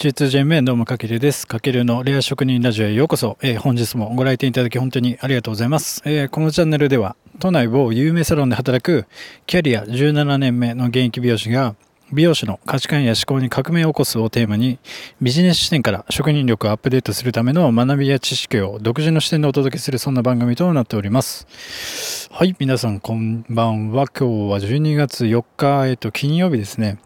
[0.00, 1.46] G2JMN どうもかけるです。
[1.46, 3.36] かけるのレア職人ラジオへようこそ。
[3.42, 6.00] えー本日もご来店いただき本当にありがとうございます。
[6.06, 9.04] えーこのチャンネルでは都内某有名サロンで働く
[9.44, 11.74] キャリア17年目の現役美容師が
[12.14, 14.78] 美容師の価値観や思考に革命を起こすをテーマに
[15.20, 22.26] ビジネス視点から職人力をアップデートするための学びや知識を独自の視点でお届けするそんな番組となっております。
[22.32, 24.06] はい、皆さんこんばんは。
[24.08, 26.96] 今日は12月4日、えっと、金曜日ですね。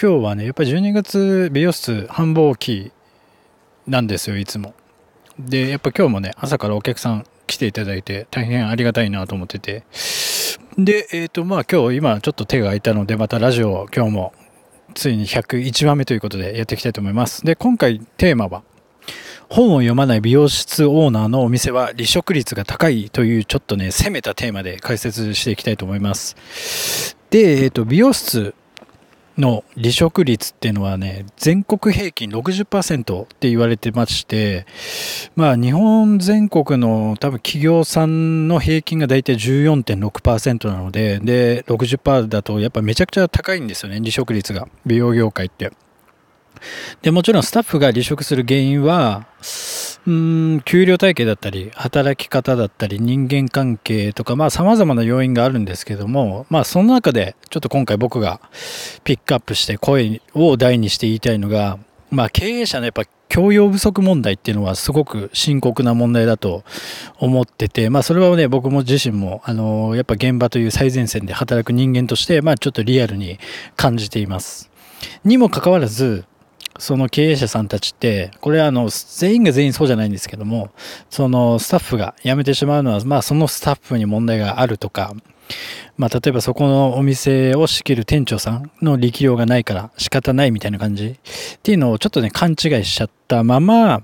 [0.00, 2.92] 今日はね、やっぱり12月美容室繁忙期
[3.86, 4.74] なんですよ、いつも。
[5.38, 9.84] で、やっぱ今日もね、朝からお客さん来ていただいて大変ありがたいなと思ってて。
[10.78, 14.32] で、えっ、と、まあ今日今ちょっと手が空いたので、またラジオを今日も
[14.94, 17.44] ついに101話目ということでやっていきたいと思います。
[17.44, 18.62] で、今回テーマは、
[19.48, 27.16] 本を読まない美容室オーナーのお店は離職率が高いというちょっとね、攻めたテーマで解説していきたいと思います。
[27.30, 28.54] で、えっ、と、美容室
[29.38, 34.66] の離職率っていうのはね、全国平均60%って言われてまして、
[35.34, 44.68] まあ日本全国の多分企業さんの平均が大体14.6%なので、で、60%だとやっぱめちゃくちゃ高いんですよね、離職率が。
[44.86, 45.72] 美容業界って。
[47.02, 49.26] で、もちろんスタッフが離職する原因は、
[50.06, 58.40] うん、給料体系だったり、働き方だったり、人間関係とか、まあ様々な要因があるんですけども、まあその中で、ちょっと今回僕が
[59.02, 61.78] ピックアップして声を大にして言いたいのが、
[62.10, 66.62] まあ経営者のやっぱ教養不足問題っていうのはすごく深刻な問題だと
[67.18, 73.40] 思ってて、まあそれはね、僕も自身も、あの、やっぱ現場という最前線で働く人間として、まあちょっとリアルに
[73.74, 74.70] 感じています。
[75.24, 76.24] にもかかわらず、
[76.78, 80.70] その経営者さんたちって、これはあの、全員が全員そうじゃないんですけども、
[81.10, 85.14] そのスタッフが辞めてしまうのは、まあそのスタッフに問題があるとか、
[85.96, 94.02] まあ例えばそこのお店を仕切る店長さんの力量がないから仕方ないみたいな感じっていうのをちょっとね、勘違いしちゃったまま、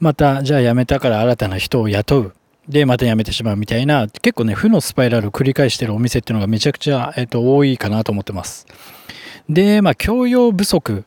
[0.00, 2.34] またじゃあ辞めたから新たな人を雇う。
[2.68, 8.66] で、また辞めてしまうみたいな、結構ね、負のスパイラルを繰り返してるお店っていうのがめちゃくちゃ、えっと、多いかなと思ってます。
[9.48, 11.04] で、まあ、教養不足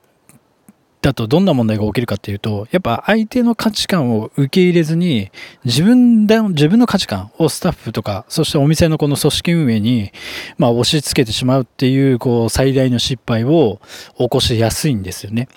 [1.05, 5.29] だとどんな問題が起きるかっていうと、やっぱ相手の価値観を受け入れずに、
[5.63, 10.11] 自分で、自分の価値観をスタッフとか、そしてお店のこの組織運営に、
[10.57, 13.79] まあ押し付けてしまうっていう、こう、最大の失敗を
[14.17, 15.47] 起こしやすいんですよね。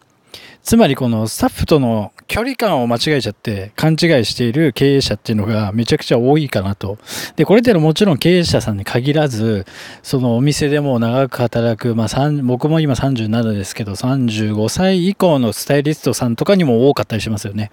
[0.63, 6.99] つまりこのスタッフとの距離感を間違えちゃって勘違いしている経営者っていうのがめちゃくちゃ多いかなと。
[7.37, 9.65] で、これってのもちろん経営者さんに限らず、
[10.03, 17.71] そのお店でも長く働く、まあ僕も今37ですけど、35歳以降のスタイリストさんとかにも多かったりしますよね。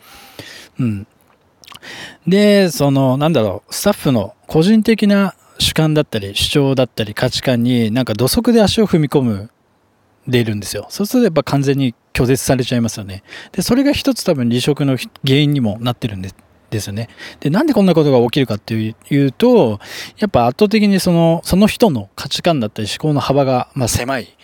[0.79, 1.07] うん。
[2.25, 9.49] で、その、なんだろう、スタッフの個人的な主観だったり、主張だったり、価値観になんか土足で足を踏み込む、
[10.27, 10.87] でいるんですよ。
[10.89, 13.23] そうするとやっぱ完全に拒絶されちゃいますよね。
[13.51, 16.35] で、それが一つ多分離職の原因にもなってるんです。
[16.71, 17.09] ですよね。
[17.39, 19.79] で、なんでこんなことが起きるかっていうと、
[20.17, 24.35] やっぱ圧倒的にその、その人の価値観だったり思考の幅が、まあ狭い。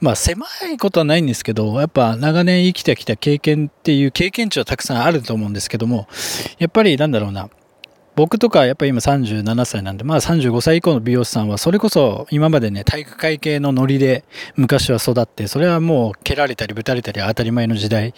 [0.00, 6.08] まあ狭いことはないんですけど、やっぱ長年生きてきた経験っていう経験値はたくさんあると思うんですけども、
[6.58, 7.48] やっぱりなんだろうな、
[8.18, 14.24] 僕とかやっぱり今37歳なんで、まあ35歳以降の美容師さんはそれこそ今までね、体育会系のノリで
[14.56, 18.14] 昔は育って、それはもう蹴られたりぶたれたり当たり前の時代。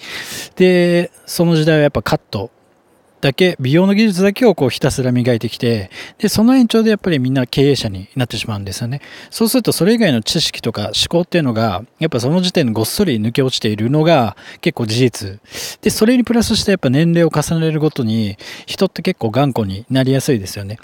[0.56, 2.50] で、その時代はやっぱカット
[3.20, 9.00] だけ、美容の技術だけをこうひたすら磨いてきて、で、その延長でやっぱりみんな経営者になってしまうんですよね。
[9.30, 15.40] そうするとそれ以外の知識とか思考っていうのが、やっぱその時点でごっそり抜け落ちているのが結構事実。
[15.82, 18.36] で、それにプラスしてやっぱ年齢を重ねるごとに、
[18.66, 20.78] 人って結構頑固になりやすいですよね。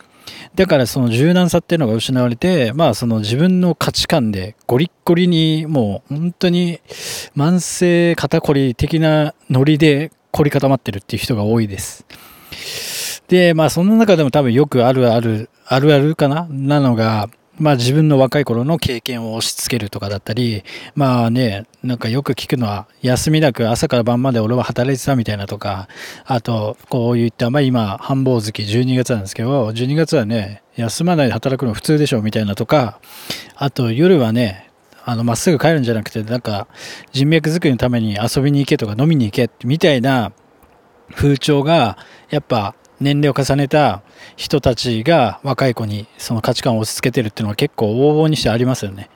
[0.54, 6.80] だからその柔軟さっていうのが失われて、まあその自分の価値観でゴリッゴリにもう本当に
[7.36, 12.04] 慢性肩こり的なノリで凝り固まってるっていう人が多いです。
[13.28, 16.46] で、まあその中でも多分よくあるある、あるあるかな？
[16.50, 20.62] なのが、まあ自分の若い頃の経験を押し付けるとかだったり、
[20.94, 25.88] まあね、なんかよく聞くのは、休みなく朝から晩まで俺は働いてたみたいなとか、
[26.26, 33.00] あと、こういった、まあ今、繁忙月12月なんですけど、12月はね、休まないで働くの普通でしょみたいなとか、
[33.56, 34.65] あと夜はね、
[35.08, 36.66] あの、まっすぐ帰るんじゃなくて、なんか、
[37.12, 40.32] 人脈作りのために遊びに行けとか飲みに行け、みたいな
[41.14, 41.96] 風潮が、
[42.28, 44.02] やっぱ、年齢を重ねた
[44.34, 49.10] 人たちが若い子にその価値観を押し付けてるっていうのは結構往々にしてありますよね。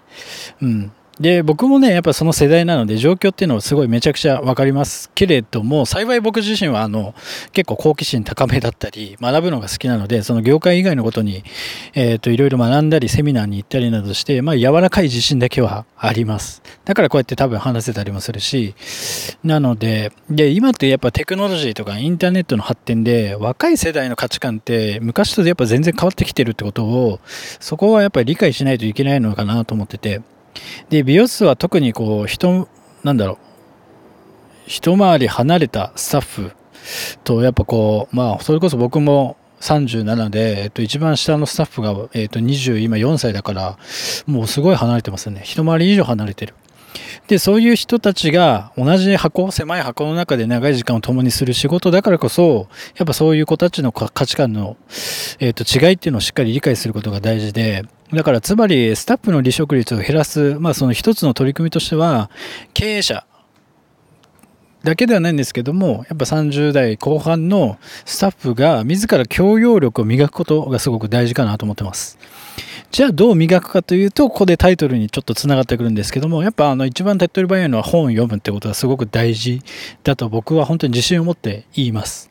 [0.61, 0.93] うん。
[1.21, 7.15] で、僕もね、やっぱその世代なので、状況っていうのはすごいめちゃくちゃわかりますけれども、幸い僕自身は、あの、
[7.53, 11.45] 結構好奇心高めだったり、学ぶのが好きなので、その業界以外のことに、
[11.93, 16.63] え、ー、と、いろいろ学んだり、セミナーに行ったりなどして、まあ、柔らかい自信だけはあります。
[16.87, 18.75] だからこうやって多分話せたりもするし、
[19.45, 27.21] なので、で、今ってやっぱテクノロジーとかインターネットの発展で、若い世代の価値観って昔とやっぱ全然変わってきてるってことを、
[27.61, 30.23] そこはやっぱり理解しないといけないのかなと思ってて、
[30.89, 32.69] で、美容室は特にこう、人、
[33.05, 33.39] なんだろう、
[34.67, 36.53] 一回り離れたスタッフ
[37.25, 43.79] と、やっぱこう、まあ、それこそ僕も37で、えっと、一番下のスタッフが、えっと、20、今4歳だから、
[44.27, 45.43] もうすごい離れてますね。
[45.45, 46.55] 一回り以上離れてる。
[47.29, 54.77] で、そういう人たちが同じ箱、狭い箱の中で長い時間を共にする仕事だからこそ、やっぱそういう子たちの価値観の、
[55.39, 62.31] えっと、違いっていうのをしっかり理解することが大事で、だからつまりスタッフの離職率を減らす、まあその一つの取り組みとしては、
[62.75, 63.25] 経営者
[64.83, 72.19] だけではないんですけども、やっぱ30代後半のスタッフが自ら教養力を磨くことがすごく大事かなと思ってます。
[72.91, 79.63] じゃあどう磨くかというと、ここでタイトルにちょっとつながってくるんですけども、やっぱあの一番手っ取り早いのは本を読むってことがすごく大事
[80.03, 82.31] だと僕は本当に自信を持って言います。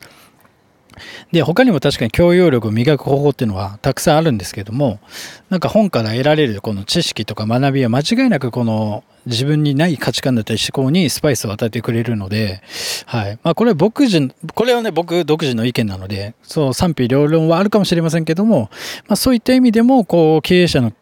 [1.32, 5.00] で、他にも確かに教養力を磨く方法っていうのはたくさんあるんですけども、
[5.48, 12.62] なんか本から得られるこの知識とか学びは間違いなくこの自分にない価値観だったり思考にスパイスを与えてくれるので、
[13.06, 13.38] はい。
[13.42, 18.70] まあこれは僕自、これはね、僕独自の意見なので、そう賛否両論はあるかもしれませんけども、
[19.06, 20.92] まあそういった意味でも、こう経営者の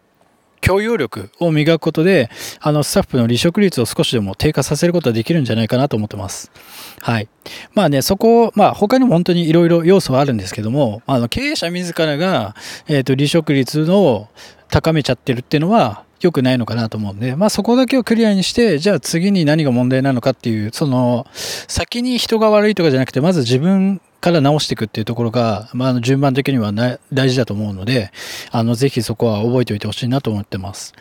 [0.60, 6.50] 教養力を磨くことで、あの、スタッフの離職率を少しでも低下させることができるんじゃないかなと思ってます。
[7.00, 7.28] はい。
[7.74, 12.54] まあね、そこ、まあ他にも本当にいろいろ要素はあるんですけども、あの、経営者自らが、
[12.88, 14.28] えっ、ー、と、離職率の
[14.68, 26.72] 高めちゃってるっていうのは、良くないのかなと思うんで、まあそこだけをクリアにして、じゃあ次に何が問題なのかっていう、その、先に人が悪いとかじゃなくて、まず自分から直していくっていうところが、まあ、順番的には
[27.12, 28.10] 大事だと思うので、
[28.50, 30.94] あの、ぜひそこは覚えておいてほしいなと思ってます。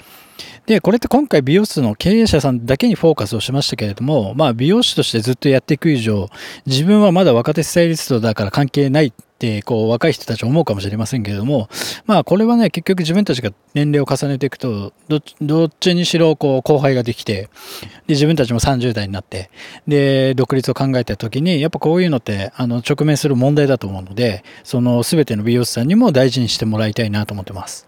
[0.67, 6.29] で、これって今回美容室の経営者さんだけにフォーカスをしましたけれども、まあ美容師としてずっとやっていく以上、
[6.65, 11.69] 自分はまだ若手スタイリストだから関係ないってこう若い人たち思うかもしれませんけれども、
[12.05, 17.43] まあこれはね、結局自分たちが年齢を重ねていくと、どっちにしろこう後輩ができて、
[18.07, 19.49] で自分たちも30代になって、
[19.87, 27.87] で、独立を考えた時に、やっぱこういうのってあの直面する問題だと思うので、その全ての美容師さんにも大事にしてもらいたいなと思ってます。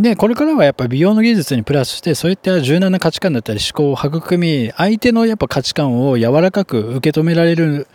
[0.00, 7.86] で、これからはやっぱ美容の技術にプラスして、そういった柔軟な価値観だったり思考を育み、相手のやっぱ価値観を柔らかく受け止められる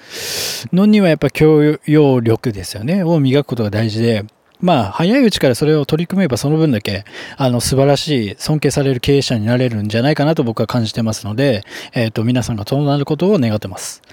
[0.71, 4.23] のにはやっぱ教養力ですよね、を磨くことが大事で、
[4.61, 7.05] まあ、早いうちからそれを取り組めばその分だけ、
[7.37, 14.03] あの、素晴らしい、尊敬される経営者になれるんじゃないかなと僕は感じてますので、えっ、ー、と、皆さんがそうなることを願ってます。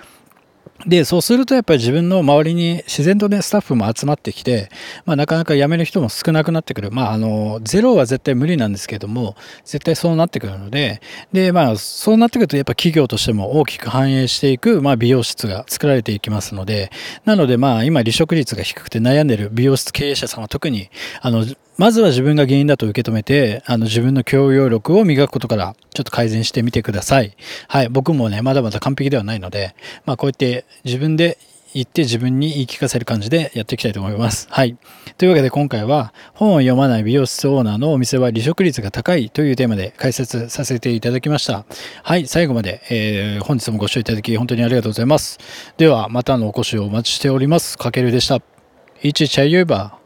[0.86, 4.68] で、そうするとやっぱり自分の周りに自然とね、スタッフも集まってきて、
[5.04, 6.90] まあなかなか辞める人も少なくなってくる。
[6.90, 11.00] まああの、ゼロは絶対無理なんですけども、絶対そうなってくるので、
[11.32, 16.90] で、まあそうなってくるとやっぱ企業としても大きく反映していく、まあ美容室が作られていきますので、
[17.24, 20.90] なのでまあ今離職率が低くて悩んでる美容室経営者さんは特に、
[21.20, 21.44] あの、
[21.78, 27.34] まずは自分が原因だと受け止めて、あの自分の教養力を磨くことからちょっと改善してみてください。
[27.66, 27.88] はい。
[27.88, 29.74] 僕もね、まだまだ完璧ではないので、
[30.04, 31.38] まあこうやって自分で
[31.74, 34.46] 言って自分に言い聞かせる感じでやっていきたいと思います。
[34.50, 34.76] はい。
[35.16, 41.64] というわけで今回は本を読まない美容室オーナーのお店は離職率が高いというテーマで解説させていただきました。
[42.02, 42.26] はい。
[42.26, 45.38] 最後まで、えー、本日もご視聴いただき本当にありがとうございます。
[45.78, 47.78] ではまたのお越しをお待ちしております。
[47.78, 48.40] かけるでした。
[49.02, 50.01] 一チャイユーバー。